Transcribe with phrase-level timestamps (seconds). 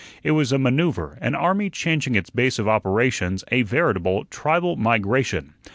[0.23, 5.53] It was a manoeuvre, an army changing its base of operations, a veritable tribal migration.